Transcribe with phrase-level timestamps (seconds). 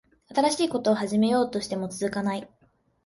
[0.33, 2.49] 新しいこと始めようとしても続かない